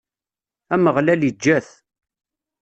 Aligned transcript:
Ameɣlal 0.73 1.21
iǧǧa-t. 1.29 1.67